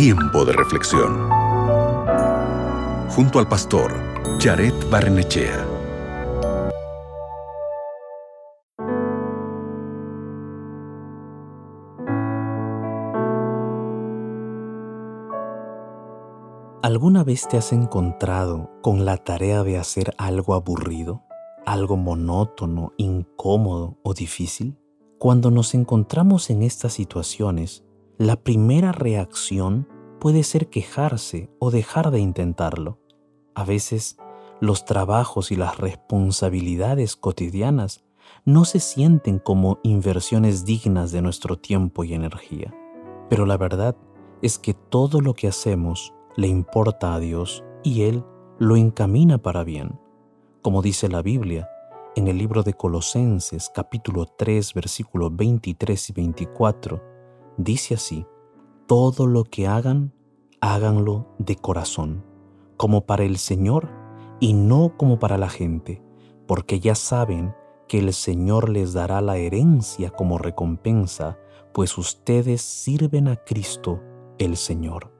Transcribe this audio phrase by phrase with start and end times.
[0.00, 1.28] Tiempo de reflexión.
[3.10, 3.92] Junto al pastor
[4.38, 5.66] Jared Barnechea.
[16.80, 21.24] ¿Alguna vez te has encontrado con la tarea de hacer algo aburrido,
[21.66, 24.78] algo monótono, incómodo o difícil?
[25.18, 27.82] Cuando nos encontramos en estas situaciones,
[28.18, 29.86] la primera reacción
[30.18, 32.98] puede ser quejarse o dejar de intentarlo.
[33.54, 34.18] A veces,
[34.60, 38.04] los trabajos y las responsabilidades cotidianas
[38.44, 42.74] no se sienten como inversiones dignas de nuestro tiempo y energía.
[43.30, 43.96] Pero la verdad
[44.42, 48.24] es que todo lo que hacemos le importa a Dios y Él
[48.58, 50.00] lo encamina para bien.
[50.60, 51.68] Como dice la Biblia
[52.16, 57.07] en el libro de Colosenses capítulo 3 versículos 23 y 24,
[57.58, 58.26] dice así,
[58.86, 60.14] todo lo que hagan,
[60.62, 62.24] háganlo de corazón,
[62.78, 63.90] como para el Señor
[64.40, 66.02] y no como para la gente,
[66.46, 67.54] porque ya saben
[67.86, 71.38] que el Señor les dará la herencia como recompensa,
[71.74, 74.00] pues ustedes sirven a Cristo
[74.38, 75.12] el Señor.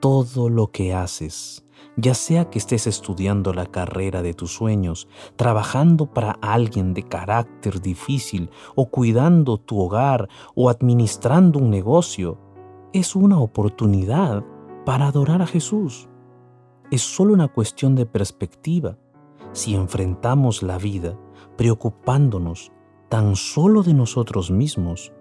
[0.00, 1.65] Todo lo que haces,
[1.96, 7.80] ya sea que estés estudiando la carrera de tus sueños, trabajando para alguien de carácter
[7.80, 12.38] difícil o cuidando tu hogar o administrando un negocio,
[12.92, 14.44] es una oportunidad
[14.84, 16.08] para adorar a Jesús.
[16.90, 18.96] Es solo una cuestión de perspectiva.
[19.52, 21.18] Si enfrentamos la vida
[21.56, 22.72] preocupándonos
[23.08, 25.12] tan solo de nosotros mismos,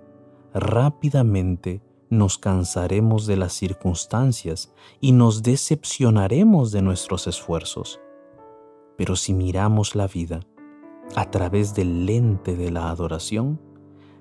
[0.54, 8.00] rápidamente nos cansaremos de las circunstancias y nos decepcionaremos de nuestros esfuerzos.
[8.98, 10.42] Pero si miramos la vida
[11.16, 13.60] a través del lente de la adoración,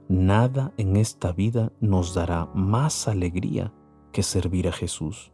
[0.09, 3.73] nada en esta vida nos dará más alegría
[4.13, 5.33] que servir a Jesús.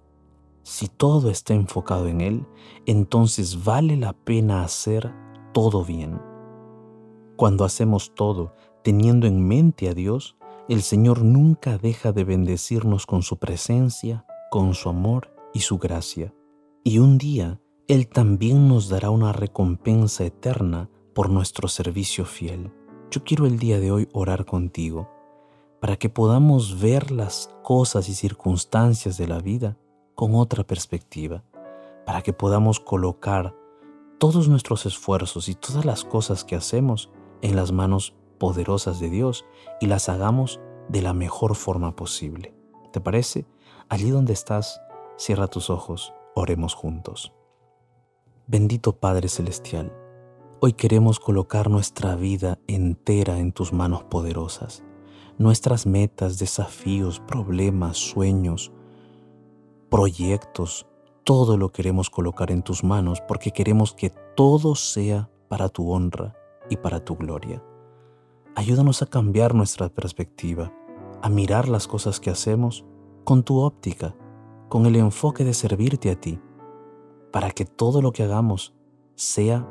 [0.62, 2.46] Si todo está enfocado en Él,
[2.86, 5.12] entonces vale la pena hacer
[5.52, 6.20] todo bien.
[7.36, 10.36] Cuando hacemos todo teniendo en mente a Dios,
[10.70, 16.32] el Señor nunca deja de bendecirnos con su presencia, con su amor y su gracia.
[16.84, 22.72] Y un día Él también nos dará una recompensa eterna por nuestro servicio fiel.
[23.10, 25.10] Yo quiero el día de hoy orar contigo
[25.80, 29.76] para que podamos ver las cosas y circunstancias de la vida
[30.14, 31.42] con otra perspectiva,
[32.06, 33.56] para que podamos colocar
[34.18, 37.10] todos nuestros esfuerzos y todas las cosas que hacemos
[37.42, 39.44] en las manos poderosas de Dios
[39.80, 40.58] y las hagamos
[40.88, 42.52] de la mejor forma posible.
[42.90, 43.46] ¿Te parece?
[43.88, 44.80] Allí donde estás,
[45.16, 47.32] cierra tus ojos, oremos juntos.
[48.48, 49.92] Bendito Padre Celestial,
[50.58, 54.82] hoy queremos colocar nuestra vida entera en tus manos poderosas.
[55.38, 58.72] Nuestras metas, desafíos, problemas, sueños,
[59.90, 60.86] proyectos,
[61.24, 66.34] todo lo queremos colocar en tus manos porque queremos que todo sea para tu honra
[66.70, 67.62] y para tu gloria.
[68.60, 70.70] Ayúdanos a cambiar nuestra perspectiva,
[71.22, 72.84] a mirar las cosas que hacemos
[73.24, 74.14] con tu óptica,
[74.68, 76.38] con el enfoque de servirte a ti,
[77.32, 78.74] para que todo lo que hagamos
[79.14, 79.66] sea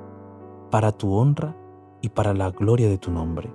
[0.71, 1.55] para tu honra
[2.01, 3.53] y para la gloria de tu nombre.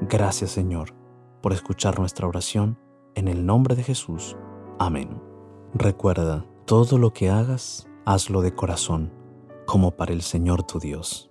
[0.00, 0.92] Gracias Señor
[1.40, 2.76] por escuchar nuestra oración
[3.14, 4.36] en el nombre de Jesús.
[4.80, 5.22] Amén.
[5.72, 9.12] Recuerda, todo lo que hagas, hazlo de corazón,
[9.66, 11.30] como para el Señor tu Dios.